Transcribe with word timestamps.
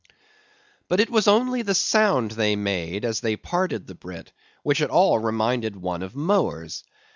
But 0.87 0.99
it 0.99 1.11
was 1.11 1.27
only 1.27 1.61
the 1.61 1.75
sound 1.75 2.31
they 2.31 2.55
made 2.55 3.05
as 3.05 3.19
they 3.19 3.35
parted 3.35 3.85
the 3.85 3.93
brit 3.93 4.31
which 4.63 4.81
at 4.81 4.89
all 4.89 5.19
reminded 5.19 5.75
one 5.75 6.01
of 6.01 6.15
mowers. 6.15 6.83